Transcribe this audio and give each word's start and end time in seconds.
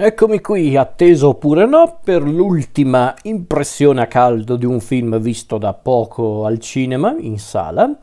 Eccomi 0.00 0.40
qui, 0.40 0.76
atteso 0.76 1.30
oppure 1.30 1.66
no, 1.66 1.98
per 2.04 2.22
l'ultima 2.22 3.16
impressione 3.22 4.02
a 4.02 4.06
caldo 4.06 4.54
di 4.54 4.64
un 4.64 4.78
film 4.78 5.18
visto 5.18 5.58
da 5.58 5.74
poco 5.74 6.44
al 6.44 6.60
cinema, 6.60 7.16
in 7.18 7.36
sala. 7.40 7.98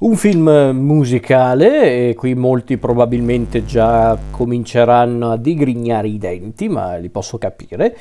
Un 0.00 0.14
film 0.16 0.50
musicale 0.74 2.10
e 2.10 2.14
qui 2.14 2.34
molti 2.34 2.76
probabilmente 2.76 3.64
già 3.64 4.14
cominceranno 4.30 5.30
a 5.30 5.38
digrignare 5.38 6.08
i 6.08 6.18
denti, 6.18 6.68
ma 6.68 6.96
li 6.96 7.08
posso 7.08 7.38
capire. 7.38 7.96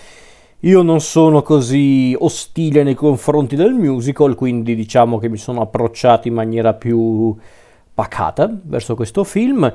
Io 0.60 0.82
non 0.82 1.00
sono 1.00 1.42
così 1.42 2.14
ostile 2.20 2.84
nei 2.84 2.96
confronti 2.96 3.56
del 3.56 3.72
musical, 3.72 4.36
quindi 4.36 4.76
diciamo 4.76 5.20
che 5.20 5.30
mi 5.30 5.38
sono 5.38 5.62
approcciato 5.62 6.28
in 6.28 6.34
maniera 6.34 6.74
più 6.74 7.34
pacata 7.94 8.54
verso 8.64 8.96
questo 8.96 9.24
film 9.24 9.72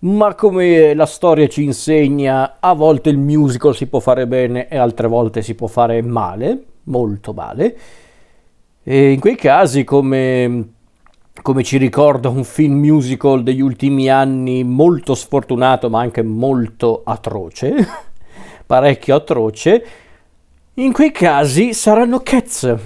ma 0.00 0.34
come 0.34 0.94
la 0.94 1.06
storia 1.06 1.48
ci 1.48 1.64
insegna, 1.64 2.58
a 2.60 2.72
volte 2.74 3.10
il 3.10 3.18
musical 3.18 3.74
si 3.74 3.86
può 3.86 3.98
fare 3.98 4.26
bene 4.26 4.68
e 4.68 4.76
altre 4.76 5.08
volte 5.08 5.42
si 5.42 5.54
può 5.54 5.66
fare 5.66 6.00
male, 6.02 6.62
molto 6.84 7.32
male. 7.32 7.76
E 8.84 9.10
in 9.10 9.20
quei 9.20 9.34
casi, 9.34 9.82
come, 9.82 10.68
come 11.42 11.62
ci 11.64 11.78
ricorda 11.78 12.28
un 12.28 12.44
film 12.44 12.78
musical 12.78 13.42
degli 13.42 13.60
ultimi 13.60 14.08
anni 14.08 14.62
molto 14.62 15.14
sfortunato 15.14 15.90
ma 15.90 16.00
anche 16.00 16.22
molto 16.22 17.02
atroce, 17.04 17.74
parecchio 18.64 19.16
atroce, 19.16 19.86
in 20.74 20.92
quei 20.92 21.10
casi 21.10 21.72
saranno 21.74 22.20
Cats. 22.20 22.76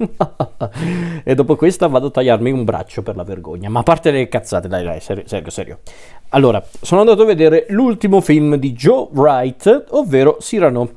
e 1.24 1.34
dopo 1.34 1.56
questa 1.56 1.86
vado 1.86 2.06
a 2.06 2.10
tagliarmi 2.10 2.50
un 2.50 2.64
braccio 2.64 3.02
per 3.02 3.16
la 3.16 3.22
vergogna. 3.22 3.68
Ma 3.68 3.80
a 3.80 3.82
parte 3.82 4.10
le 4.10 4.28
cazzate, 4.28 4.68
dai, 4.68 4.84
dai, 4.84 5.00
serio, 5.00 5.24
serio, 5.26 5.50
serio. 5.50 5.78
Allora, 6.30 6.62
sono 6.80 7.00
andato 7.00 7.22
a 7.22 7.26
vedere 7.26 7.66
l'ultimo 7.68 8.20
film 8.20 8.56
di 8.56 8.72
Joe 8.72 9.08
Wright, 9.12 9.86
ovvero 9.90 10.36
Cyrano. 10.40 10.88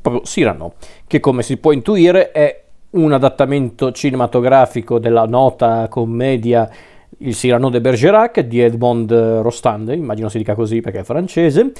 Proprio 0.00 0.22
Cyrano, 0.22 0.74
che 1.06 1.20
come 1.20 1.42
si 1.42 1.58
può 1.58 1.72
intuire 1.72 2.30
è 2.30 2.62
un 2.90 3.12
adattamento 3.12 3.92
cinematografico 3.92 4.98
della 4.98 5.24
nota 5.26 5.88
commedia 5.88 6.68
Il 7.18 7.34
Cyrano 7.34 7.68
de 7.70 7.80
Bergerac 7.80 8.40
di 8.40 8.60
Edmond 8.60 9.12
Rostand, 9.12 9.90
immagino 9.90 10.28
si 10.28 10.38
dica 10.38 10.54
così 10.54 10.80
perché 10.80 11.00
è 11.00 11.04
francese, 11.04 11.72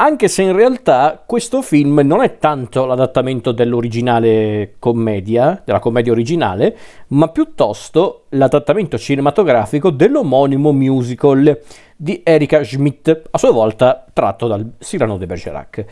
anche 0.00 0.28
se 0.28 0.42
in 0.42 0.56
realtà 0.56 1.22
questo 1.26 1.60
film 1.60 2.00
non 2.02 2.22
è 2.22 2.38
tanto 2.38 2.86
l'adattamento 2.86 3.52
dell'originale 3.52 4.76
commedia, 4.78 5.60
della 5.62 5.78
commedia 5.78 6.10
originale, 6.10 6.74
ma 7.08 7.28
piuttosto 7.28 8.24
l'adattamento 8.30 8.96
cinematografico 8.96 9.90
dell'omonimo 9.90 10.72
musical 10.72 11.60
di 11.94 12.22
Erika 12.24 12.64
Schmidt, 12.64 13.24
a 13.30 13.36
sua 13.36 13.50
volta 13.50 14.06
tratto 14.10 14.46
dal 14.46 14.72
Cyrano 14.78 15.18
de 15.18 15.26
Bergerac. 15.26 15.84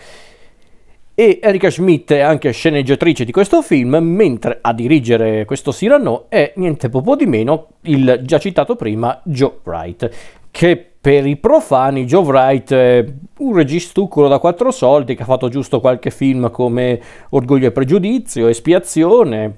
E 1.14 1.38
Erika 1.42 1.68
Schmidt 1.68 2.10
è 2.12 2.20
anche 2.20 2.50
sceneggiatrice 2.50 3.26
di 3.26 3.32
questo 3.32 3.60
film, 3.60 3.94
mentre 3.96 4.58
a 4.62 4.72
dirigere 4.72 5.44
questo 5.44 5.70
Cyrano 5.70 6.30
è 6.30 6.54
niente 6.56 6.88
poco 6.88 7.14
di 7.14 7.26
meno 7.26 7.72
il 7.82 8.20
già 8.22 8.38
citato 8.38 8.74
prima 8.74 9.20
Joe 9.24 9.58
Wright, 9.64 10.10
che 10.50 10.92
per 11.00 11.26
i 11.26 11.36
profani 11.36 12.04
Joe 12.06 12.24
Wright 12.24 13.14
un 13.38 13.54
registucolo 13.54 14.28
da 14.28 14.38
quattro 14.38 14.70
soldi 14.70 15.14
che 15.14 15.22
ha 15.22 15.26
fatto 15.26 15.48
giusto 15.48 15.80
qualche 15.80 16.10
film 16.10 16.50
come 16.50 17.00
Orgoglio 17.30 17.68
e 17.68 17.72
Pregiudizio, 17.72 18.48
Espiazione, 18.48 19.54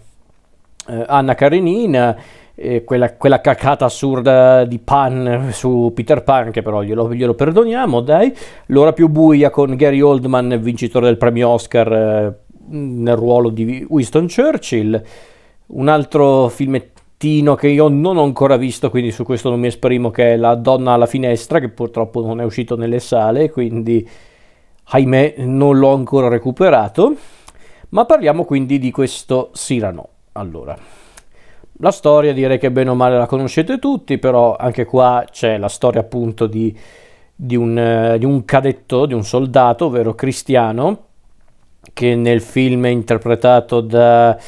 eh, 0.88 1.04
Anna 1.06 1.34
Karenina, 1.34 2.16
eh, 2.54 2.84
quella, 2.84 3.14
quella, 3.14 3.40
cacata 3.40 3.86
assurda 3.86 4.64
di 4.64 4.78
Pan 4.78 5.48
su 5.52 5.92
Peter 5.94 6.22
Pan, 6.22 6.50
che 6.50 6.62
però 6.62 6.82
glielo, 6.82 7.12
glielo, 7.12 7.34
perdoniamo, 7.34 8.00
dai. 8.00 8.34
L'ora 8.66 8.92
più 8.92 9.08
buia 9.08 9.50
con 9.50 9.74
Gary 9.76 10.00
Oldman, 10.00 10.58
vincitore 10.60 11.06
del 11.06 11.16
premio 11.16 11.48
Oscar 11.48 11.92
eh, 11.92 12.38
nel 12.68 13.16
ruolo 13.16 13.48
di 13.48 13.86
Winston 13.88 14.26
Churchill. 14.28 15.02
Un 15.66 15.88
altro 15.88 16.48
film 16.48 16.80
Tino 17.20 17.54
che 17.54 17.68
io 17.68 17.88
non 17.88 18.16
ho 18.16 18.22
ancora 18.22 18.56
visto, 18.56 18.88
quindi 18.88 19.10
su 19.10 19.24
questo 19.24 19.50
non 19.50 19.60
mi 19.60 19.66
esprimo, 19.66 20.10
che 20.10 20.32
è 20.32 20.36
La 20.38 20.54
donna 20.54 20.92
alla 20.92 21.04
finestra, 21.04 21.58
che 21.58 21.68
purtroppo 21.68 22.24
non 22.24 22.40
è 22.40 22.44
uscito 22.44 22.76
nelle 22.76 22.98
sale, 22.98 23.50
quindi 23.50 24.08
ahimè 24.84 25.34
non 25.40 25.76
l'ho 25.76 25.92
ancora 25.92 26.28
recuperato. 26.28 27.14
Ma 27.90 28.06
parliamo 28.06 28.46
quindi 28.46 28.78
di 28.78 28.90
questo 28.90 29.50
Cyrano. 29.52 30.08
Allora, 30.32 30.74
la 31.72 31.90
storia 31.90 32.32
direi 32.32 32.58
che 32.58 32.70
bene 32.70 32.88
o 32.88 32.94
male 32.94 33.18
la 33.18 33.26
conoscete 33.26 33.78
tutti, 33.78 34.16
però 34.16 34.56
anche 34.56 34.86
qua 34.86 35.22
c'è 35.30 35.58
la 35.58 35.68
storia 35.68 36.00
appunto 36.00 36.46
di, 36.46 36.74
di, 37.34 37.54
un, 37.54 38.16
di 38.18 38.24
un 38.24 38.46
cadetto, 38.46 39.04
di 39.04 39.12
un 39.12 39.24
soldato, 39.24 39.84
ovvero 39.84 40.14
Cristiano, 40.14 41.04
che 41.92 42.14
nel 42.14 42.40
film 42.40 42.86
è 42.86 42.88
interpretato 42.88 43.82
da 43.82 44.38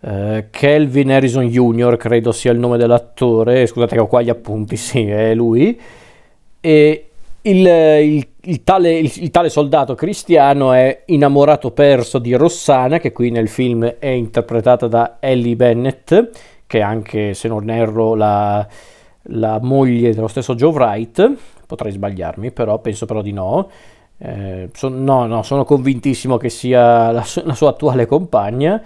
Uh, 0.00 0.44
Kelvin 0.50 1.10
Harrison 1.10 1.48
Jr., 1.48 1.96
credo 1.96 2.30
sia 2.30 2.52
il 2.52 2.58
nome 2.58 2.76
dell'attore, 2.76 3.66
scusate 3.66 3.96
che 3.96 4.00
ho 4.00 4.06
qua 4.06 4.22
gli 4.22 4.28
appunti, 4.28 4.76
sì, 4.78 5.08
è 5.08 5.34
lui. 5.34 5.78
E 6.60 7.08
il, 7.42 7.66
il, 7.66 8.28
il, 8.42 8.62
tale, 8.62 8.98
il, 8.98 9.30
tale, 9.30 9.48
soldato 9.48 9.94
cristiano 9.94 10.72
è 10.72 11.02
innamorato 11.06 11.72
perso 11.72 12.18
di 12.18 12.34
Rossana, 12.34 12.98
che 12.98 13.12
qui 13.12 13.30
nel 13.30 13.48
film 13.48 13.84
è 13.98 14.08
interpretata 14.08 14.86
da 14.86 15.16
Ellie 15.18 15.56
Bennett, 15.56 16.14
che 16.66 16.78
è 16.78 16.82
anche, 16.82 17.34
se 17.34 17.48
non 17.48 17.68
erro, 17.70 18.14
la, 18.14 18.66
la 19.22 19.58
moglie 19.60 20.14
dello 20.14 20.28
stesso 20.28 20.54
Joe 20.54 20.72
Wright. 20.72 21.32
Potrei 21.66 21.92
sbagliarmi, 21.92 22.52
però 22.52 22.78
penso 22.78 23.04
però 23.06 23.20
di 23.20 23.32
no. 23.32 23.68
Eh, 24.18 24.68
son, 24.72 25.04
no, 25.04 25.26
no, 25.26 25.42
sono 25.42 25.64
convintissimo 25.64 26.36
che 26.36 26.48
sia 26.48 27.10
la, 27.10 27.24
la 27.44 27.54
sua 27.54 27.70
attuale 27.70 28.06
compagna 28.06 28.82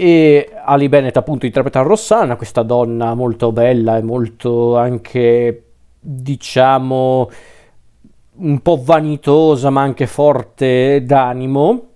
e 0.00 0.48
Ali 0.64 0.88
Bennett 0.88 1.18
appunto 1.18 1.44
interpreta 1.44 1.82
Rossana, 1.82 2.36
questa 2.36 2.62
donna 2.62 3.12
molto 3.12 3.52
bella 3.52 3.98
e 3.98 4.02
molto 4.02 4.78
anche 4.78 5.64
diciamo 6.00 7.30
un 8.36 8.60
po' 8.60 8.80
vanitosa 8.82 9.68
ma 9.68 9.82
anche 9.82 10.06
forte 10.06 11.04
d'animo. 11.04 11.88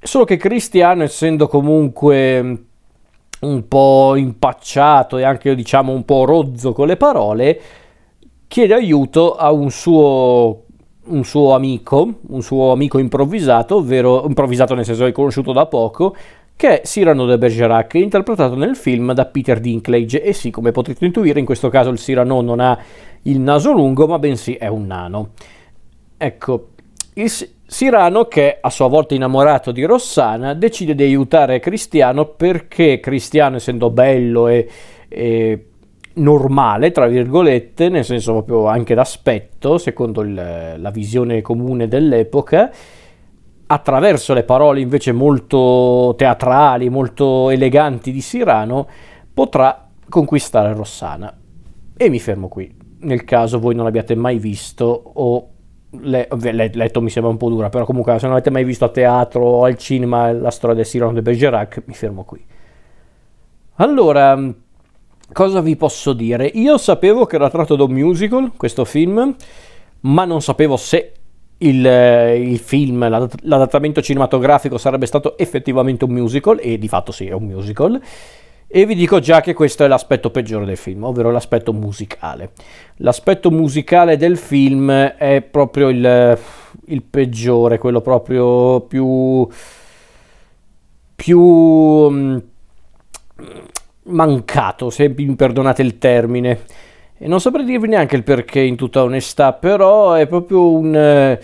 Solo 0.00 0.24
che 0.24 0.38
Cristiano 0.38 1.02
essendo 1.02 1.46
comunque 1.46 2.64
un 3.40 3.68
po' 3.68 4.16
impacciato 4.16 5.18
e 5.18 5.24
anche 5.24 5.54
diciamo 5.54 5.92
un 5.92 6.06
po' 6.06 6.24
rozzo 6.24 6.72
con 6.72 6.86
le 6.86 6.96
parole 6.96 7.60
chiede 8.48 8.72
aiuto 8.72 9.36
a 9.36 9.52
un 9.52 9.70
suo 9.70 10.62
un 11.08 11.24
suo 11.24 11.54
amico, 11.54 12.20
un 12.28 12.42
suo 12.42 12.72
amico 12.72 12.98
improvvisato, 12.98 13.76
ovvero 13.76 14.24
improvvisato 14.26 14.74
nel 14.74 14.84
senso 14.84 15.04
che 15.04 15.10
è 15.10 15.12
conosciuto 15.12 15.52
da 15.52 15.66
poco, 15.66 16.14
che 16.58 16.80
è 16.80 16.84
Cyrano 16.84 17.24
de 17.24 17.38
Bergerac, 17.38 17.94
interpretato 17.94 18.56
nel 18.56 18.74
film 18.74 19.12
da 19.12 19.26
Peter 19.26 19.60
Dinklage. 19.60 20.20
E 20.20 20.32
sì, 20.32 20.50
come 20.50 20.72
potete 20.72 21.04
intuire, 21.04 21.38
in 21.38 21.44
questo 21.46 21.68
caso 21.68 21.90
il 21.90 21.98
Cyrano 21.98 22.40
non 22.40 22.58
ha 22.58 22.76
il 23.22 23.38
naso 23.38 23.72
lungo, 23.72 24.08
ma 24.08 24.18
bensì 24.18 24.54
è 24.54 24.66
un 24.66 24.86
nano. 24.86 25.28
Ecco, 26.16 26.70
il 27.14 27.30
Cyrano, 27.64 28.24
che 28.24 28.58
a 28.60 28.70
sua 28.70 28.88
volta 28.88 29.14
innamorato 29.14 29.70
di 29.70 29.84
Rossana, 29.84 30.52
decide 30.54 30.96
di 30.96 31.04
aiutare 31.04 31.60
Cristiano 31.60 32.24
perché 32.24 32.98
Cristiano, 32.98 33.54
essendo 33.54 33.90
bello 33.90 34.48
e, 34.48 34.68
e 35.06 35.64
normale, 36.14 36.90
tra 36.90 37.06
virgolette, 37.06 37.88
nel 37.88 38.04
senso 38.04 38.32
proprio 38.32 38.66
anche 38.66 38.94
d'aspetto, 38.94 39.78
secondo 39.78 40.22
il, 40.22 40.34
la 40.34 40.90
visione 40.90 41.40
comune 41.40 41.86
dell'epoca, 41.86 42.72
attraverso 43.70 44.32
le 44.32 44.44
parole 44.44 44.80
invece 44.80 45.12
molto 45.12 46.14
teatrali, 46.16 46.88
molto 46.88 47.50
eleganti 47.50 48.12
di 48.12 48.20
Sirano, 48.20 48.86
potrà 49.32 49.88
conquistare 50.08 50.72
Rossana. 50.72 51.36
E 51.96 52.08
mi 52.08 52.18
fermo 52.18 52.48
qui. 52.48 52.74
Nel 53.00 53.24
caso 53.24 53.58
voi 53.58 53.74
non 53.74 53.84
l'abbiate 53.84 54.14
mai 54.14 54.38
visto 54.38 54.84
o 55.14 55.48
le, 55.90 56.28
le, 56.30 56.70
letto 56.72 57.00
mi 57.00 57.10
sembra 57.10 57.30
un 57.30 57.36
po' 57.36 57.48
dura, 57.48 57.68
però 57.68 57.84
comunque 57.84 58.18
se 58.18 58.26
non 58.26 58.34
avete 58.34 58.50
mai 58.50 58.64
visto 58.64 58.84
a 58.84 58.88
teatro 58.88 59.44
o 59.44 59.64
al 59.64 59.76
cinema 59.76 60.32
la 60.32 60.50
storia 60.50 60.76
del 60.76 60.86
Cyrano 60.86 61.12
de 61.12 61.22
Bergerac, 61.22 61.82
mi 61.86 61.94
fermo 61.94 62.24
qui. 62.24 62.44
Allora, 63.76 64.52
cosa 65.32 65.60
vi 65.60 65.76
posso 65.76 66.12
dire? 66.12 66.46
Io 66.46 66.78
sapevo 66.78 67.26
che 67.26 67.36
era 67.36 67.50
tratto 67.50 67.76
da 67.76 67.84
un 67.84 67.92
musical, 67.92 68.52
questo 68.56 68.84
film, 68.84 69.36
ma 70.00 70.24
non 70.24 70.42
sapevo 70.42 70.76
se 70.76 71.12
il, 71.58 71.84
il, 71.84 72.58
film, 72.58 73.08
l'adattamento 73.08 74.00
cinematografico 74.00 74.78
sarebbe 74.78 75.06
stato 75.06 75.36
effettivamente 75.38 76.04
un 76.04 76.12
musical, 76.12 76.58
e 76.60 76.78
di 76.78 76.88
fatto 76.88 77.12
sì, 77.12 77.26
è 77.26 77.32
un 77.32 77.44
musical. 77.44 78.00
E 78.70 78.84
vi 78.84 78.94
dico 78.94 79.18
già 79.18 79.40
che 79.40 79.54
questo 79.54 79.84
è 79.84 79.88
l'aspetto 79.88 80.30
peggiore 80.30 80.66
del 80.66 80.76
film, 80.76 81.04
ovvero 81.04 81.30
l'aspetto 81.30 81.72
musicale. 81.72 82.50
L'aspetto 82.96 83.50
musicale 83.50 84.16
del 84.16 84.36
film 84.36 84.90
è 84.90 85.40
proprio 85.40 85.88
il, 85.88 86.38
il 86.86 87.02
peggiore, 87.02 87.78
quello 87.78 88.02
proprio 88.02 88.82
più. 88.82 89.48
più. 91.14 91.40
Um, 91.40 92.42
mancato, 94.08 94.90
se 94.90 95.12
mi 95.14 95.34
perdonate 95.34 95.82
il 95.82 95.98
termine 95.98 96.60
e 97.18 97.26
non 97.26 97.40
saprei 97.40 97.64
dirvi 97.64 97.88
neanche 97.88 98.14
il 98.14 98.22
perché 98.22 98.60
in 98.60 98.76
tutta 98.76 99.02
onestà, 99.02 99.52
però 99.52 100.12
è 100.12 100.28
proprio 100.28 100.70
un, 100.70 100.94
eh, 100.94 101.40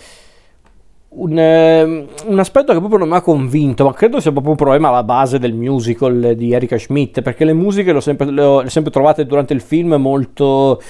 un, 1.09 1.37
eh, 1.37 1.83
un, 1.83 2.39
aspetto 2.39 2.71
che 2.71 2.79
proprio 2.79 2.99
non 2.99 3.09
mi 3.09 3.15
ha 3.15 3.21
convinto, 3.21 3.83
ma 3.83 3.93
credo 3.93 4.21
sia 4.21 4.31
proprio 4.31 4.51
un 4.51 4.57
problema 4.57 4.87
alla 4.87 5.03
base 5.03 5.37
del 5.37 5.53
musical 5.53 6.33
di 6.37 6.53
Erika 6.53 6.77
Schmidt, 6.77 7.21
perché 7.21 7.43
le 7.43 7.53
musiche 7.53 7.91
le 7.91 7.97
ho 7.97 8.01
sempre, 8.01 8.31
le 8.31 8.41
ho, 8.41 8.61
le 8.61 8.69
sempre 8.69 8.91
trovate 8.91 9.25
durante 9.25 9.53
il 9.53 9.61
film 9.61 9.95
molto 9.95 10.81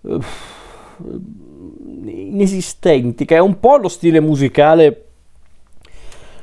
uh, 0.00 0.20
inesistenti, 2.04 3.24
che 3.24 3.36
è 3.36 3.40
un 3.40 3.60
po' 3.60 3.76
lo 3.76 3.88
stile 3.88 4.18
musicale 4.18 5.04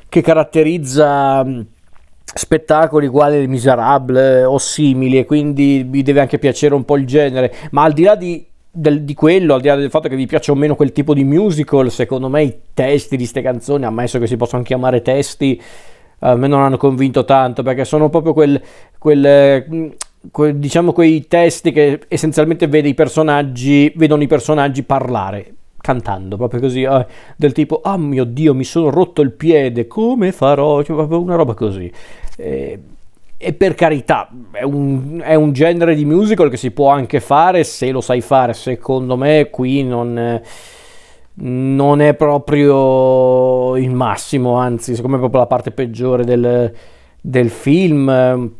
che 0.07 0.21
caratterizza 0.21 1.45
spettacoli 2.33 3.07
quali 3.07 3.39
Les 3.39 3.48
Miserables 3.48 4.45
o 4.45 4.57
simili 4.57 5.18
e 5.18 5.25
quindi 5.25 5.86
vi 5.88 6.01
deve 6.01 6.22
anche 6.22 6.39
piacere 6.39 6.74
un 6.74 6.86
po' 6.86 6.98
il 6.98 7.06
genere, 7.06 7.54
ma 7.72 7.83
al 7.83 7.94
di 7.94 8.04
là 8.04 8.16
di 8.16 8.45
del, 8.74 9.04
di 9.04 9.13
quello, 9.13 9.56
al 9.56 9.62
di 9.62 9.68
là 9.68 9.75
del 9.75 9.89
fatto 9.89 10.07
che 10.07 10.16
vi 10.16 10.25
piaccia 10.25 10.54
o 10.54 10.56
meno 10.56 10.75
quel 10.75 10.94
tipo 10.94 11.13
di 11.13 11.25
musical, 11.25 11.92
secondo 11.92 12.30
me 12.30 12.44
i 12.44 12.57
testi 12.74 13.18
di 13.18 13.24
queste 13.24 13.42
canzoni, 13.42 13.83
ammesso 13.83 14.18
che 14.18 14.28
si 14.28 14.38
possono 14.38 14.63
chiamare 14.63 15.01
testi, 15.01 15.62
a 16.19 16.36
me 16.36 16.48
non 16.48 16.62
hanno 16.62 16.78
convinto 16.78 17.25
tanto 17.25 17.63
perché 17.63 17.83
sono 17.83 18.10
proprio 18.10 18.31
quel, 18.33 18.62
quel, 18.98 19.94
quel, 20.31 20.56
diciamo 20.56 20.94
quei 20.94 21.28
testi 21.28 21.72
che 21.72 22.00
essenzialmente 22.07 22.68
vede 22.68 22.88
i 22.88 22.94
personaggi, 22.94 23.92
vedono 23.95 24.24
i 24.24 24.28
personaggi 24.28 24.83
parlare 24.83 25.56
cantando 25.81 26.38
proprio 26.38 26.60
così 26.60 26.83
eh, 26.83 27.06
del 27.36 27.54
tipo 27.54 27.81
ah 27.81 27.94
oh 27.94 27.98
mio 27.98 28.24
dio 28.24 28.54
mi 28.54 28.63
sono 28.63 28.92
rotto 28.92 29.22
il 29.22 29.31
piede 29.31 29.88
come 29.88 30.31
farò 30.31 30.83
cioè, 30.83 30.95
proprio 30.95 31.19
una 31.19 31.36
roba 31.36 31.56
così 31.56 31.92
eh, 32.38 32.80
e 33.44 33.54
per 33.54 33.74
carità, 33.74 34.30
è 34.51 34.62
un, 34.62 35.19
è 35.24 35.33
un, 35.33 35.51
genere 35.51 35.95
di 35.95 36.06
musical 36.06 36.51
che 36.51 36.57
si 36.57 36.69
può 36.69 36.89
anche 36.89 37.19
fare 37.19 37.63
se 37.63 37.89
lo 37.89 38.00
sai 38.00 38.22
fare. 38.22 38.54
Secondo 38.54 39.18
me 39.18 39.50
qui 39.50 39.83
non, 39.83 40.39
non 41.33 42.01
è 42.01 42.13
proprio 42.13 43.75
il 43.78 43.89
massimo, 43.89 44.57
anzi, 44.57 44.94
secondo 44.94 45.10
me 45.10 45.16
è 45.16 45.19
proprio 45.19 45.42
la 45.42 45.48
parte 45.48 45.72
peggiore 45.72 46.24
del, 46.24 46.72
del 47.19 47.50
film. 47.50 48.51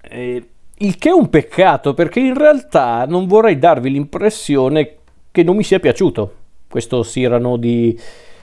Eh, 0.00 0.48
il 0.78 0.96
che 0.96 1.08
è 1.10 1.12
un 1.12 1.28
peccato 1.28 1.92
perché 1.92 2.20
in 2.20 2.34
realtà 2.34 3.04
non 3.06 3.26
vorrei 3.26 3.58
darvi 3.58 3.90
l'impressione 3.90 4.94
che 5.30 5.42
non 5.42 5.54
mi 5.54 5.64
sia 5.64 5.80
piaciuto 5.80 6.32
questo 6.68 7.02
Cyrano 7.02 7.56
di, 7.56 7.98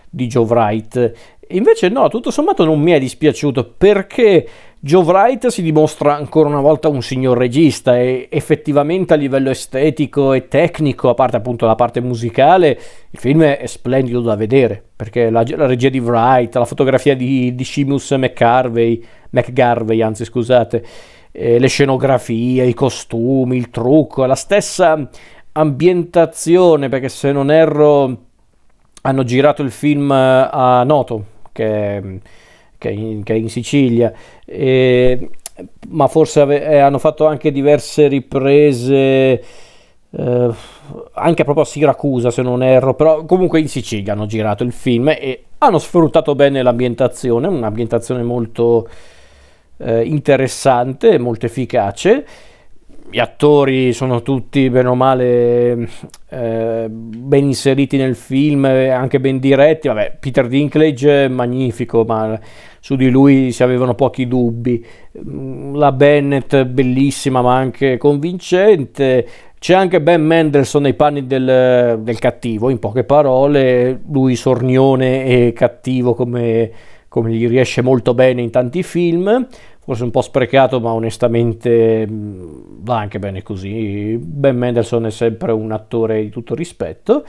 di 0.09 0.27
Joe 0.27 0.45
Wright. 0.45 1.11
Invece 1.49 1.89
no, 1.89 2.07
tutto 2.07 2.31
sommato 2.31 2.65
non 2.65 2.81
mi 2.81 2.91
è 2.91 2.99
dispiaciuto 2.99 3.75
perché 3.77 4.47
Joe 4.79 5.03
Wright 5.03 5.47
si 5.47 5.61
dimostra 5.61 6.15
ancora 6.15 6.49
una 6.49 6.61
volta 6.61 6.87
un 6.87 7.01
signor 7.01 7.37
regista 7.37 7.97
e 7.97 8.27
effettivamente 8.29 9.13
a 9.13 9.17
livello 9.17 9.49
estetico 9.49 10.33
e 10.33 10.47
tecnico, 10.47 11.09
a 11.09 11.13
parte 11.13 11.37
appunto 11.37 11.65
la 11.65 11.75
parte 11.75 12.01
musicale, 12.01 12.79
il 13.09 13.19
film 13.19 13.43
è 13.43 13.65
splendido 13.65 14.21
da 14.21 14.35
vedere, 14.35 14.83
perché 14.95 15.29
la, 15.29 15.43
la 15.55 15.65
regia 15.65 15.89
di 15.89 15.99
Wright, 15.99 16.55
la 16.55 16.65
fotografia 16.65 17.15
di, 17.15 17.55
di 17.55 17.63
Seamus 17.63 18.11
McCarvey, 18.11 19.03
McGarvey, 19.31 20.01
anzi 20.01 20.23
scusate, 20.23 20.83
eh, 21.31 21.57
le 21.57 21.67
scenografie, 21.67 22.65
i 22.65 22.73
costumi, 22.73 23.57
il 23.57 23.71
trucco, 23.71 24.25
la 24.25 24.35
stessa 24.35 25.09
ambientazione, 25.57 26.89
perché 26.89 27.09
se 27.09 27.31
non 27.31 27.51
erro 27.51 28.23
hanno 29.01 29.23
girato 29.23 29.61
il 29.61 29.71
film 29.71 30.11
a 30.11 30.83
Noto, 30.83 31.25
che 31.51 32.19
che 32.77 32.89
in, 32.89 33.23
che 33.23 33.33
è 33.33 33.37
in 33.37 33.49
Sicilia, 33.49 34.13
e, 34.45 35.29
ma 35.89 36.07
forse 36.07 36.41
ave, 36.41 36.63
eh, 36.65 36.77
hanno 36.77 36.99
fatto 36.99 37.25
anche 37.25 37.51
diverse 37.51 38.07
riprese. 38.07 39.43
Eh, 40.11 40.49
anche 41.13 41.43
proprio 41.43 41.63
a 41.63 41.67
Siracusa 41.67 42.29
se 42.29 42.41
non 42.41 42.61
erro, 42.61 42.93
però 42.93 43.25
comunque 43.25 43.59
in 43.59 43.67
Sicilia 43.67 44.13
hanno 44.13 44.27
girato 44.27 44.63
il 44.63 44.71
film 44.71 45.09
e 45.09 45.45
hanno 45.57 45.79
sfruttato 45.79 46.35
bene 46.35 46.61
l'ambientazione, 46.61 47.47
un'ambientazione 47.47 48.21
molto 48.21 48.87
eh, 49.77 50.03
interessante, 50.03 51.17
molto 51.17 51.47
efficace 51.47 52.25
gli 53.09 53.19
attori 53.19 53.93
sono 53.93 54.21
tutti 54.21 54.69
bene 54.69 54.87
o 54.87 54.95
male 54.95 55.87
eh, 56.29 56.87
ben 56.89 57.43
inseriti 57.45 57.97
nel 57.97 58.15
film, 58.15 58.65
anche 58.65 59.19
ben 59.19 59.39
diretti. 59.39 59.87
Vabbè, 59.87 60.17
Peter 60.19 60.47
Dinklage 60.47 61.25
è 61.25 61.27
magnifico, 61.27 62.03
ma 62.03 62.39
su 62.79 62.95
di 62.95 63.09
lui 63.09 63.51
si 63.51 63.63
avevano 63.63 63.93
pochi 63.93 64.27
dubbi. 64.27 64.85
Mm, 65.17 65.75
la 65.75 65.91
Bennett 65.91 66.63
bellissima, 66.63 67.41
ma 67.41 67.55
anche 67.55 67.97
convincente. 67.97 69.27
C'è 69.57 69.73
anche 69.73 70.01
Ben 70.01 70.23
Mendelssohn 70.23 70.83
nei 70.83 70.93
panni 70.93 71.25
del, 71.25 71.99
del 72.01 72.19
cattivo, 72.19 72.69
in 72.69 72.79
poche 72.79 73.03
parole, 73.03 73.99
lui 74.11 74.35
sornione 74.35 75.25
e 75.25 75.53
cattivo 75.53 76.13
come, 76.13 76.69
come 77.07 77.31
gli 77.31 77.47
riesce 77.47 77.81
molto 77.81 78.13
bene 78.13 78.43
in 78.43 78.51
tanti 78.51 78.83
film 78.83 79.47
forse 79.85 80.03
un 80.03 80.11
po' 80.11 80.21
sprecato, 80.21 80.79
ma 80.79 80.91
onestamente 80.91 82.07
mm, 82.07 82.57
va 82.79 82.97
anche 82.97 83.19
bene 83.19 83.43
così. 83.43 84.17
Ben 84.19 84.57
Mendelssohn 84.57 85.05
è 85.05 85.11
sempre 85.11 85.51
un 85.51 85.71
attore 85.71 86.21
di 86.23 86.29
tutto 86.29 86.55
rispetto. 86.55 87.23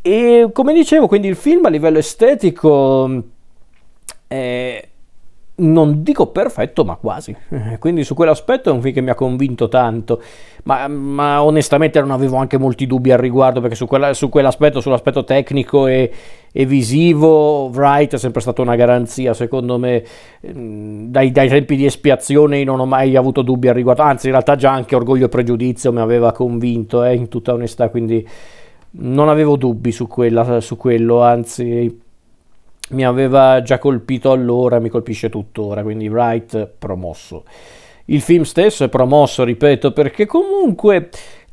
E 0.00 0.48
come 0.52 0.72
dicevo, 0.72 1.06
quindi 1.06 1.28
il 1.28 1.36
film 1.36 1.66
a 1.66 1.68
livello 1.68 1.98
estetico 1.98 3.06
mm, 3.08 3.18
è 4.26 4.88
non 5.56 6.02
dico 6.02 6.28
perfetto, 6.28 6.84
ma 6.84 6.96
quasi. 6.96 7.34
Quindi 7.78 8.02
su 8.02 8.14
quell'aspetto 8.14 8.70
è 8.70 8.72
un 8.72 8.80
film 8.80 8.94
che 8.94 9.00
mi 9.00 9.10
ha 9.10 9.14
convinto 9.14 9.68
tanto, 9.68 10.20
ma, 10.64 10.88
ma 10.88 11.42
onestamente 11.44 12.00
non 12.00 12.10
avevo 12.10 12.36
anche 12.38 12.58
molti 12.58 12.86
dubbi 12.86 13.12
al 13.12 13.18
riguardo, 13.18 13.60
perché 13.60 13.76
su, 13.76 13.86
quella, 13.86 14.14
su 14.14 14.28
quell'aspetto, 14.28 14.80
sull'aspetto 14.80 15.22
tecnico 15.22 15.86
e, 15.86 16.10
e, 16.50 16.66
visivo, 16.66 17.68
Wright 17.68 18.14
è 18.14 18.18
sempre 18.18 18.40
stata 18.40 18.62
una 18.62 18.74
garanzia, 18.74 19.32
secondo 19.32 19.78
me, 19.78 20.02
mm, 20.52 21.10
dai, 21.10 21.30
dai, 21.30 21.48
tempi 21.48 21.76
di 21.76 21.86
espiazione 21.86 22.64
non 22.64 22.80
ho 22.80 22.86
mai 22.86 23.14
avuto 23.14 23.42
dubbi 23.42 23.68
al 23.68 23.74
riguardo, 23.74 24.02
anzi 24.02 24.26
in 24.26 24.32
realtà 24.32 24.56
già 24.56 24.72
anche 24.72 24.96
Orgoglio 24.96 25.26
e 25.26 25.28
Pregiudizio 25.28 25.92
mi 25.92 26.00
aveva 26.00 26.32
convinto, 26.32 27.04
eh, 27.04 27.14
in 27.14 27.28
tutta 27.28 27.52
onestà, 27.52 27.90
quindi 27.90 28.26
non 28.96 29.28
avevo 29.28 29.56
dubbi 29.56 29.92
su, 29.92 30.08
quella, 30.08 30.60
su 30.60 30.76
quello, 30.76 31.22
anzi 31.22 32.02
mi 32.90 33.04
aveva 33.04 33.62
già 33.62 33.78
colpito 33.78 34.30
allora, 34.30 34.78
mi 34.78 34.88
colpisce 34.88 35.30
tuttora, 35.30 35.82
quindi 35.82 36.08
Wright 36.08 36.70
promosso. 36.78 37.44
Il 38.06 38.20
film 38.20 38.42
stesso 38.42 38.84
è 38.84 38.88
promosso, 38.88 39.44
ripeto, 39.44 39.92
perché 39.92 40.26
comunque 40.26 41.08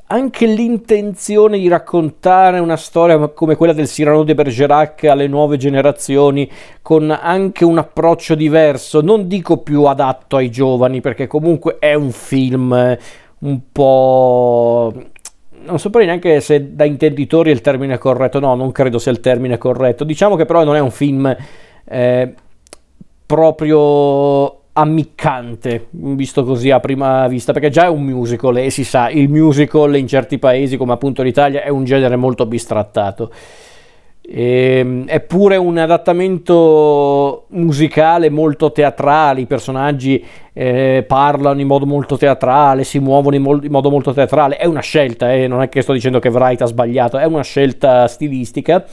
anche 0.08 0.46
l'intenzione 0.46 1.58
di 1.58 1.70
raccontare 1.70 2.60
una 2.60 2.76
storia 2.76 3.30
come 3.30 3.56
quella 3.56 3.72
del 3.72 3.88
Cyrano 3.88 4.24
de 4.24 4.36
Bergerac 4.36 5.06
alle 5.06 5.28
nuove 5.28 5.56
generazioni, 5.56 6.50
con 6.82 7.10
anche 7.10 7.64
un 7.64 7.78
approccio 7.78 8.36
diverso, 8.36 9.00
non 9.00 9.30
dico 9.30 9.58
più 9.58 9.86
adatto 9.86 10.36
ai 10.36 10.52
giovani, 10.52 11.00
perché 11.00 11.28
comunque 11.28 11.78
è 11.80 11.94
un 11.94 12.12
film 12.12 12.98
un 13.40 13.60
po' 13.72 14.94
non 15.64 15.80
saprei 15.80 16.06
neanche 16.06 16.40
se 16.42 16.76
da 16.76 16.86
intenditori 16.86 17.50
è 17.50 17.54
il 17.54 17.62
termine 17.62 17.98
corretto, 17.98 18.40
no, 18.40 18.56
non 18.56 18.72
credo 18.72 19.00
sia 19.00 19.12
il 19.12 19.20
termine 19.20 19.58
corretto. 19.58 20.04
Diciamo 20.04 20.36
che 20.36 20.46
però 20.46 20.64
non 20.64 20.76
è 20.76 20.80
un 20.80 20.92
film 20.92 21.36
eh, 21.86 22.34
proprio 23.26 24.60
ammiccante, 24.74 25.88
visto 25.90 26.44
così 26.44 26.70
a 26.70 26.80
prima 26.80 27.28
vista, 27.28 27.52
perché 27.52 27.70
già 27.70 27.86
è 27.86 27.90
un 27.90 28.04
musical 28.04 28.58
e 28.58 28.70
si 28.70 28.84
sa, 28.84 29.10
il 29.10 29.30
musical 29.30 29.96
in 29.98 30.08
certi 30.08 30.40
paesi 30.40 30.78
come 30.78 30.94
appunto 30.94 31.22
l'Italia 31.22 31.64
è 31.64 31.70
un 31.70 31.84
genere 31.84 32.16
molto 32.16 32.46
bistrattato. 32.46 33.32
E, 34.34 34.78
ehm, 34.78 35.08
è 35.08 35.20
pure 35.20 35.58
un 35.58 35.78
adattamento 35.78 37.46
musicale 37.50 38.30
molto 38.30 38.72
teatrale, 38.72 39.42
i 39.42 39.46
personaggi 39.46 40.24
eh, 40.54 41.04
parlano 41.06 41.60
in 41.60 41.68
modo 41.68 41.86
molto 41.86 42.16
teatrale, 42.16 42.86
si 42.86 43.00
muovono 43.00 43.36
in, 43.36 43.42
mol- 43.42 43.66
in 43.66 43.72
modo 43.72 43.90
molto 43.90 44.14
teatrale, 44.14 44.56
è 44.56 44.66
una 44.66 44.80
scelta, 44.80 45.34
eh, 45.34 45.48
non 45.48 45.62
è 45.62 45.68
che 45.68 45.82
sto 45.82 45.92
dicendo 45.92 46.20
che 46.20 46.30
Wright 46.30 46.62
ha 46.62 46.66
sbagliato, 46.66 47.18
è 47.18 47.26
una 47.26 47.44
scelta 47.44 48.08
stilistica 48.08 48.86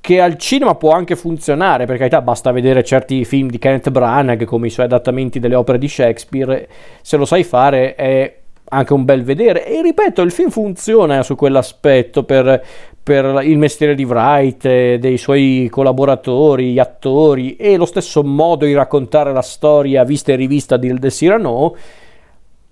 che 0.00 0.18
al 0.18 0.38
cinema 0.38 0.74
può 0.76 0.92
anche 0.92 1.14
funzionare, 1.14 1.84
per 1.84 1.98
carità 1.98 2.22
basta 2.22 2.50
vedere 2.52 2.82
certi 2.82 3.26
film 3.26 3.50
di 3.50 3.58
Kenneth 3.58 3.90
Branagh 3.90 4.44
come 4.44 4.68
i 4.68 4.70
suoi 4.70 4.86
adattamenti 4.86 5.38
delle 5.38 5.56
opere 5.56 5.76
di 5.76 5.88
Shakespeare, 5.88 6.66
se 7.02 7.18
lo 7.18 7.26
sai 7.26 7.44
fare 7.44 7.94
è 7.96 8.34
anche 8.70 8.92
un 8.92 9.04
bel 9.04 9.22
vedere. 9.22 9.66
E 9.66 9.82
ripeto 9.82 10.22
il 10.22 10.32
film 10.32 10.50
funziona 10.50 11.22
su 11.22 11.34
quell'aspetto 11.36 12.24
per, 12.24 12.64
per 13.02 13.40
il 13.44 13.58
mestiere 13.58 13.94
di 13.94 14.04
Wright, 14.04 14.96
dei 14.96 15.16
suoi 15.16 15.68
collaboratori, 15.70 16.72
gli 16.72 16.78
attori 16.78 17.56
e 17.56 17.76
lo 17.76 17.86
stesso 17.86 18.22
modo 18.22 18.66
di 18.66 18.74
raccontare 18.74 19.32
la 19.32 19.42
storia 19.42 20.04
vista 20.04 20.32
e 20.32 20.36
rivista 20.36 20.76
di 20.76 20.92
De 20.92 21.08
Cyrano. 21.08 21.74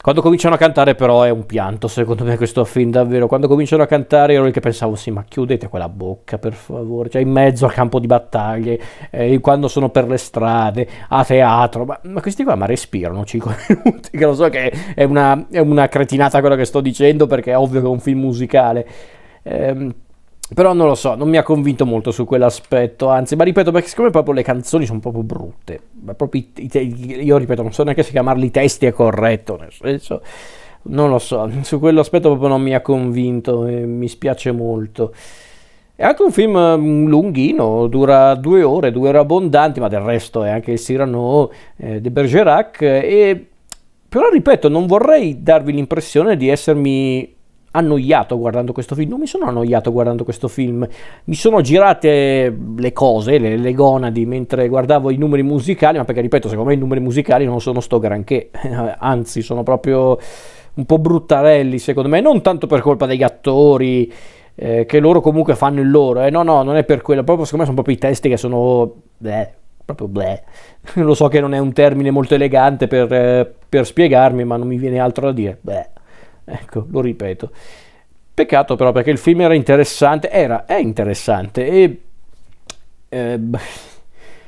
Quando 0.00 0.22
cominciano 0.22 0.54
a 0.54 0.58
cantare 0.58 0.94
però 0.94 1.22
è 1.22 1.30
un 1.30 1.44
pianto, 1.44 1.88
secondo 1.88 2.22
me 2.22 2.36
questo 2.36 2.64
film 2.64 2.90
davvero. 2.90 3.26
Quando 3.26 3.48
cominciano 3.48 3.82
a 3.82 3.86
cantare 3.86 4.34
ero 4.34 4.44
lì 4.44 4.52
che 4.52 4.60
pensavo 4.60 4.94
sì, 4.94 5.10
ma 5.10 5.24
chiudete 5.24 5.66
quella 5.66 5.88
bocca 5.88 6.38
per 6.38 6.52
favore, 6.52 7.10
cioè 7.10 7.20
in 7.20 7.30
mezzo 7.30 7.64
al 7.64 7.72
campo 7.72 7.98
di 7.98 8.06
battaglie, 8.06 8.80
eh, 9.10 9.40
quando 9.40 9.66
sono 9.66 9.88
per 9.90 10.06
le 10.06 10.18
strade, 10.18 10.88
a 11.08 11.24
teatro, 11.24 11.84
ma, 11.84 11.98
ma 12.04 12.20
questi 12.20 12.44
qua 12.44 12.54
ma 12.54 12.66
respirano 12.66 13.24
5 13.24 13.56
minuti, 13.84 14.10
che 14.16 14.24
lo 14.24 14.34
so 14.34 14.48
che 14.48 14.72
è 14.94 15.02
una, 15.02 15.46
è 15.50 15.58
una 15.58 15.88
cretinata 15.88 16.38
quello 16.38 16.54
che 16.54 16.64
sto 16.64 16.80
dicendo 16.80 17.26
perché 17.26 17.50
è 17.50 17.58
ovvio 17.58 17.80
che 17.80 17.86
è 17.86 17.90
un 17.90 18.00
film 18.00 18.20
musicale. 18.20 18.86
Ehm, 19.42 19.92
Però 20.54 20.72
non 20.72 20.86
lo 20.86 20.94
so, 20.94 21.14
non 21.14 21.28
mi 21.28 21.36
ha 21.36 21.42
convinto 21.42 21.84
molto 21.84 22.10
su 22.10 22.24
quell'aspetto, 22.24 23.08
anzi, 23.08 23.36
ma 23.36 23.44
ripeto 23.44 23.70
perché 23.70 23.88
siccome 23.88 24.08
proprio 24.08 24.32
le 24.32 24.42
canzoni 24.42 24.86
sono 24.86 24.98
proprio 24.98 25.22
brutte, 25.22 25.78
proprio 26.16 26.40
i, 26.40 26.52
i, 26.54 27.24
io 27.24 27.36
ripeto, 27.36 27.60
non 27.60 27.72
so 27.72 27.82
neanche 27.82 28.02
se 28.02 28.12
chiamarli 28.12 28.50
testi 28.50 28.86
è 28.86 28.92
corretto, 28.92 29.58
nel 29.58 29.72
senso, 29.72 30.22
non 30.84 31.10
lo 31.10 31.18
so, 31.18 31.50
su 31.62 31.78
quell'aspetto 31.78 32.28
proprio 32.28 32.48
non 32.48 32.62
mi 32.62 32.74
ha 32.74 32.80
convinto 32.80 33.66
e 33.66 33.84
mi 33.84 34.08
spiace 34.08 34.50
molto. 34.52 35.12
È 35.94 36.04
anche 36.04 36.22
un 36.22 36.30
film 36.30 36.56
mm, 36.56 37.06
lunghino, 37.08 37.86
dura 37.88 38.34
due 38.36 38.62
ore, 38.62 38.92
due 38.92 39.08
ore 39.08 39.18
abbondanti, 39.18 39.80
ma 39.80 39.88
del 39.88 40.00
resto 40.00 40.44
è 40.44 40.50
anche 40.50 40.72
il 40.72 40.78
Cyrano 40.78 41.50
eh, 41.76 42.00
de 42.00 42.10
Bergerac. 42.10 42.82
E, 42.82 43.46
però 44.08 44.28
ripeto, 44.28 44.68
non 44.68 44.86
vorrei 44.86 45.42
darvi 45.42 45.72
l'impressione 45.72 46.36
di 46.36 46.48
essermi 46.48 47.34
annoiato 47.72 48.38
guardando 48.38 48.72
questo 48.72 48.94
film. 48.94 49.10
Non 49.10 49.20
mi 49.20 49.26
sono 49.26 49.46
annoiato 49.46 49.92
guardando 49.92 50.24
questo 50.24 50.48
film. 50.48 50.86
Mi 51.24 51.34
sono 51.34 51.60
girate 51.60 52.56
le 52.76 52.92
cose, 52.92 53.38
le, 53.38 53.56
le 53.56 53.72
gonadi, 53.72 54.26
mentre 54.26 54.68
guardavo 54.68 55.10
i 55.10 55.16
numeri 55.16 55.42
musicali, 55.42 55.98
ma 55.98 56.04
perché 56.04 56.20
ripeto, 56.20 56.48
secondo 56.48 56.70
me 56.70 56.76
i 56.76 56.78
numeri 56.78 57.00
musicali 57.00 57.44
non 57.44 57.60
sono 57.60 57.80
sto 57.80 57.98
granché, 57.98 58.50
anzi 58.98 59.42
sono 59.42 59.62
proprio 59.62 60.18
un 60.74 60.86
po' 60.86 60.98
bruttarelli 60.98 61.78
secondo 61.78 62.08
me, 62.08 62.20
non 62.20 62.40
tanto 62.40 62.68
per 62.68 62.80
colpa 62.80 63.04
degli 63.04 63.24
attori 63.24 64.12
eh, 64.54 64.86
che 64.86 64.98
loro 64.98 65.20
comunque 65.20 65.54
fanno 65.54 65.80
il 65.80 65.90
loro. 65.90 66.22
Eh, 66.22 66.30
no, 66.30 66.42
no, 66.42 66.62
non 66.62 66.76
è 66.76 66.84
per 66.84 67.00
quello. 67.00 67.22
Proprio 67.22 67.44
secondo 67.44 67.64
me 67.64 67.70
sono 67.70 67.82
proprio 67.82 67.94
i 67.94 68.10
testi 68.10 68.28
che 68.28 68.36
sono. 68.36 68.92
Bleh, 69.16 69.54
proprio 69.84 70.08
bleh. 70.08 70.42
Lo 70.94 71.14
so 71.14 71.28
che 71.28 71.40
non 71.40 71.54
è 71.54 71.58
un 71.58 71.72
termine 71.72 72.10
molto 72.10 72.34
elegante 72.34 72.88
per, 72.88 73.12
eh, 73.12 73.54
per 73.68 73.86
spiegarmi, 73.86 74.44
ma 74.44 74.56
non 74.56 74.66
mi 74.66 74.76
viene 74.76 74.98
altro 74.98 75.26
da 75.26 75.32
dire. 75.32 75.58
Bleh. 75.60 75.90
Ecco, 76.48 76.86
lo 76.90 77.00
ripeto. 77.00 77.50
Peccato 78.32 78.76
però 78.76 78.92
perché 78.92 79.10
il 79.10 79.18
film 79.18 79.40
era 79.40 79.54
interessante, 79.54 80.30
era, 80.30 80.64
è 80.64 80.76
interessante 80.76 81.66
e 81.66 82.00
eh, 83.08 83.40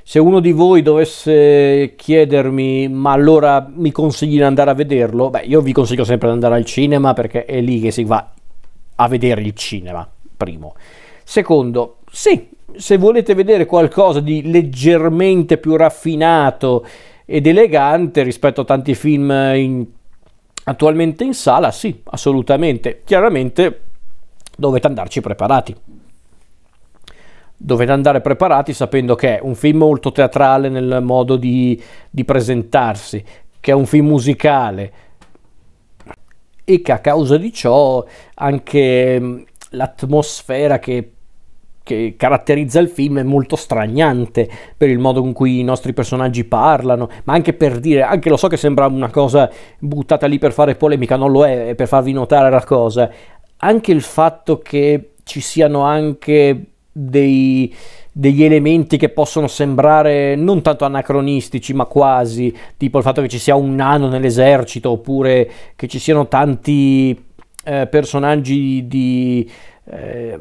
se 0.02 0.19
uno 0.19 0.40
di 0.40 0.52
voi 0.52 0.83
dovesse 0.83 1.95
chiedermi 1.97 2.88
ma 2.88 3.12
allora 3.12 3.69
mi 3.73 3.90
consigli 3.90 4.37
di 4.37 4.42
andare 4.42 4.71
a 4.71 4.75
vederlo, 4.75 5.30
beh 5.30 5.42
io 5.42 5.61
vi 5.61 5.73
consiglio 5.73 6.04
sempre 6.04 6.28
di 6.28 6.35
andare 6.35 6.54
al 6.54 6.64
cinema 6.64 7.14
perché 7.14 7.45
è 7.45 7.61
lì 7.61 7.80
che 7.80 7.90
si 7.90 8.04
va 8.04 8.30
a 8.95 9.09
vedere 9.09 9.40
il 9.40 9.54
cinema, 9.54 10.09
primo. 10.37 10.75
Secondo, 11.25 11.99
sì, 12.11 12.49
se 12.76 12.97
volete 12.97 13.35
vedere 13.35 13.66
qualcosa 13.66 14.21
di 14.21 14.50
leggermente 14.50 15.59
più 15.59 15.76
raffinato 15.76 16.87
ed 17.25 17.47
elegante 17.47 18.23
rispetto 18.23 18.61
a 18.61 18.64
tanti 18.64 18.95
film 18.95 19.30
in, 19.54 19.87
attualmente 20.70 21.24
in 21.24 21.34
sala, 21.34 21.70
sì, 21.70 22.00
assolutamente. 22.04 23.02
Chiaramente 23.04 23.82
dovete 24.56 24.86
andarci 24.86 25.20
preparati. 25.20 25.74
Dovete 27.56 27.92
andare 27.92 28.20
preparati 28.20 28.72
sapendo 28.72 29.14
che 29.14 29.36
è 29.36 29.40
un 29.42 29.54
film 29.54 29.78
molto 29.78 30.12
teatrale 30.12 30.68
nel 30.68 31.00
modo 31.02 31.36
di, 31.36 31.80
di 32.08 32.24
presentarsi, 32.24 33.22
che 33.58 33.70
è 33.72 33.74
un 33.74 33.84
film 33.84 34.06
musicale, 34.06 34.92
e 36.64 36.80
che 36.80 36.92
a 36.92 37.00
causa 37.00 37.36
di 37.36 37.52
ciò 37.52 38.04
anche 38.34 39.44
l'atmosfera 39.70 40.78
che, 40.78 41.12
che 41.90 42.14
caratterizza 42.16 42.78
il 42.78 42.88
film 42.88 43.18
è 43.18 43.23
molto 43.25 43.56
stragnante 43.56 44.49
per 44.76 44.88
il 44.88 45.00
modo 45.00 45.25
in 45.25 45.32
cui 45.32 45.59
i 45.59 45.64
nostri 45.64 45.92
personaggi 45.92 46.44
parlano, 46.44 47.09
ma 47.25 47.32
anche 47.32 47.52
per 47.52 47.80
dire, 47.80 48.02
anche 48.02 48.28
lo 48.28 48.37
so 48.37 48.47
che 48.47 48.56
sembra 48.56 48.87
una 48.87 49.11
cosa 49.11 49.50
buttata 49.78 50.26
lì 50.26 50.38
per 50.38 50.52
fare 50.52 50.76
polemica, 50.76 51.16
non 51.16 51.32
lo 51.32 51.44
è, 51.44 51.68
è 51.68 51.75
per 51.75 51.88
farvi 51.88 52.12
notare 52.12 52.49
la 52.49 52.62
cosa, 52.64 53.11
anche 53.56 53.90
il 53.90 54.02
fatto 54.02 54.59
che 54.59 55.14
ci 55.25 55.40
siano 55.40 55.82
anche 55.82 56.66
dei 56.92 57.75
degli 58.12 58.42
elementi 58.42 58.97
che 58.97 59.09
possono 59.09 59.47
sembrare 59.47 60.35
non 60.35 60.62
tanto 60.62 60.85
anacronistici, 60.85 61.73
ma 61.73 61.85
quasi, 61.85 62.54
tipo 62.76 62.99
il 62.99 63.04
fatto 63.04 63.23
che 63.23 63.28
ci 63.28 63.38
sia 63.38 63.54
un 63.54 63.75
nano 63.75 64.09
nell'esercito, 64.09 64.90
oppure 64.90 65.50
che 65.76 65.87
ci 65.87 65.99
siano 66.00 66.26
tanti 66.26 67.16
eh, 67.64 67.87
personaggi 67.87 68.87
di, 68.88 69.49
eh, 69.90 70.38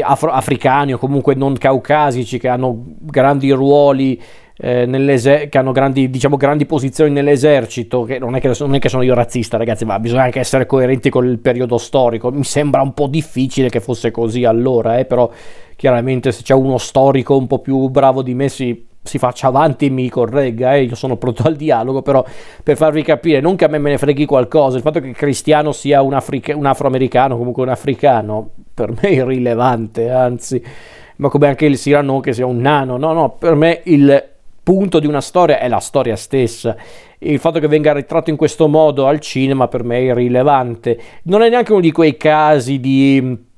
afro- 0.00 0.32
africani 0.32 0.92
o 0.92 0.98
comunque 0.98 1.34
non 1.34 1.56
caucasici 1.56 2.38
che 2.38 2.48
hanno 2.48 2.84
grandi 3.00 3.50
ruoli 3.50 4.20
eh, 4.56 5.48
che 5.48 5.58
hanno 5.58 5.72
grandi, 5.72 6.08
diciamo, 6.08 6.36
grandi 6.36 6.66
posizioni 6.66 7.10
nell'esercito, 7.10 8.04
che 8.04 8.18
non 8.18 8.36
è 8.36 8.40
che, 8.40 8.52
non 8.60 8.74
è 8.74 8.78
che 8.78 8.88
sono 8.88 9.02
io 9.02 9.14
razzista 9.14 9.56
ragazzi, 9.56 9.84
ma 9.84 9.98
bisogna 9.98 10.22
anche 10.22 10.38
essere 10.38 10.66
coerenti 10.66 11.10
con 11.10 11.26
il 11.26 11.38
periodo 11.38 11.78
storico, 11.78 12.30
mi 12.30 12.44
sembra 12.44 12.80
un 12.80 12.94
po' 12.94 13.08
difficile 13.08 13.68
che 13.68 13.80
fosse 13.80 14.10
così 14.10 14.44
allora, 14.44 14.98
eh, 14.98 15.04
però 15.04 15.28
chiaramente 15.74 16.30
se 16.30 16.42
c'è 16.42 16.54
uno 16.54 16.78
storico 16.78 17.36
un 17.36 17.48
po' 17.48 17.58
più 17.58 17.88
bravo 17.88 18.22
di 18.22 18.34
me 18.34 18.48
si, 18.48 18.86
si 19.02 19.18
faccia 19.18 19.48
avanti 19.48 19.86
e 19.86 19.90
mi 19.90 20.08
corregga, 20.08 20.74
eh, 20.74 20.84
io 20.84 20.94
sono 20.94 21.16
pronto 21.16 21.42
al 21.42 21.56
dialogo, 21.56 22.02
però 22.02 22.24
per 22.62 22.76
farvi 22.76 23.02
capire, 23.02 23.40
non 23.40 23.56
che 23.56 23.64
a 23.64 23.68
me 23.68 23.78
me 23.78 23.90
ne 23.90 23.98
freghi 23.98 24.24
qualcosa, 24.24 24.76
il 24.76 24.82
fatto 24.82 25.00
che 25.00 25.12
Cristiano 25.12 25.72
sia 25.72 26.02
un, 26.02 26.14
africa- 26.14 26.56
un 26.56 26.66
afroamericano, 26.66 27.36
comunque 27.36 27.62
un 27.64 27.70
africano, 27.70 28.50
per 28.72 28.90
me 28.90 29.00
è 29.00 29.10
irrilevante, 29.10 30.08
anzi, 30.08 30.62
ma 31.16 31.28
come 31.28 31.48
anche 31.48 31.66
il 31.66 31.76
Cyrano 31.76 32.20
che 32.20 32.32
sia 32.32 32.46
un 32.46 32.58
nano, 32.58 32.96
no, 32.96 33.12
no, 33.12 33.30
per 33.38 33.54
me 33.54 33.80
il 33.84 34.30
punto 34.62 35.00
di 35.00 35.06
una 35.06 35.20
storia 35.20 35.58
è 35.58 35.68
la 35.68 35.80
storia 35.80 36.14
stessa. 36.14 36.76
Il 37.18 37.38
fatto 37.38 37.58
che 37.58 37.68
venga 37.68 37.92
ritratto 37.92 38.30
in 38.30 38.36
questo 38.36 38.68
modo 38.68 39.06
al 39.06 39.20
cinema 39.20 39.68
per 39.68 39.82
me 39.82 39.96
è 39.96 40.00
irrilevante. 40.00 41.00
Non 41.24 41.42
è 41.42 41.48
neanche 41.48 41.72
uno 41.72 41.80
di 41.80 41.92
quei 41.92 42.16
casi 42.16 42.78
di 42.78 43.50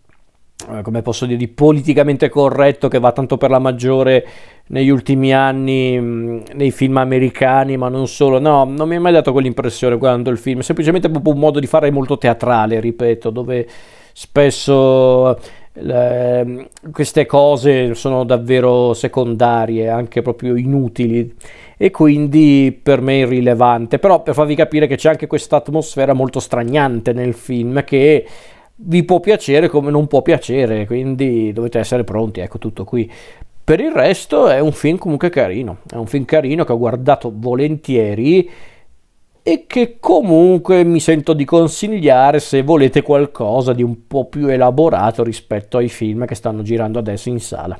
come 0.82 1.02
posso 1.02 1.26
dire, 1.26 1.38
di 1.38 1.48
politicamente 1.48 2.28
corretto 2.28 2.88
che 2.88 2.98
va 2.98 3.12
tanto 3.12 3.36
per 3.36 3.50
la 3.50 3.58
maggiore 3.58 4.26
negli 4.68 4.88
ultimi 4.88 5.34
anni 5.34 6.00
mm, 6.00 6.40
nei 6.54 6.70
film 6.70 6.96
americani, 6.96 7.76
ma 7.76 7.88
non 7.88 8.06
solo. 8.06 8.38
No, 8.38 8.64
non 8.64 8.88
mi 8.88 8.96
è 8.96 8.98
mai 8.98 9.12
dato 9.12 9.32
quell'impressione 9.32 9.98
guardando 9.98 10.30
il 10.30 10.38
film, 10.38 10.60
semplicemente 10.60 11.10
proprio 11.10 11.34
un 11.34 11.40
modo 11.40 11.60
di 11.60 11.66
fare 11.66 11.90
molto 11.90 12.16
teatrale, 12.18 12.80
ripeto, 12.80 13.30
dove 13.30 13.66
spesso 14.12 15.38
le, 15.72 16.68
queste 16.92 17.26
cose 17.26 17.94
sono 17.94 18.24
davvero 18.24 18.94
secondarie, 18.94 19.88
anche 19.88 20.22
proprio 20.22 20.56
inutili 20.56 21.34
e 21.76 21.90
quindi 21.90 22.78
per 22.80 23.00
me 23.00 23.18
irrilevante. 23.18 23.98
Però 23.98 24.22
per 24.22 24.34
farvi 24.34 24.54
capire 24.54 24.86
che 24.86 24.96
c'è 24.96 25.10
anche 25.10 25.26
questa 25.26 25.56
atmosfera 25.56 26.12
molto 26.12 26.40
stragnante 26.40 27.12
nel 27.12 27.34
film 27.34 27.84
che 27.84 28.24
vi 28.76 29.04
può 29.04 29.20
piacere 29.20 29.68
come 29.68 29.90
non 29.90 30.06
può 30.06 30.22
piacere, 30.22 30.86
quindi 30.86 31.52
dovete 31.52 31.78
essere 31.78 32.04
pronti, 32.04 32.40
ecco 32.40 32.58
tutto 32.58 32.84
qui. 32.84 33.10
Per 33.64 33.80
il 33.80 33.92
resto 33.92 34.48
è 34.48 34.60
un 34.60 34.72
film 34.72 34.98
comunque 34.98 35.30
carino, 35.30 35.78
è 35.90 35.96
un 35.96 36.06
film 36.06 36.24
carino 36.24 36.64
che 36.64 36.72
ho 36.72 36.78
guardato 36.78 37.32
volentieri 37.34 38.50
e 39.42 39.64
che 39.66 39.98
comunque 40.00 40.84
mi 40.84 41.00
sento 41.00 41.32
di 41.32 41.44
consigliare 41.44 42.40
se 42.40 42.62
volete 42.62 43.02
qualcosa 43.02 43.72
di 43.72 43.82
un 43.82 44.06
po' 44.06 44.26
più 44.26 44.48
elaborato 44.48 45.22
rispetto 45.22 45.78
ai 45.78 45.88
film 45.88 46.24
che 46.26 46.34
stanno 46.34 46.62
girando 46.62 46.98
adesso 46.98 47.28
in 47.28 47.40
sala. 47.40 47.78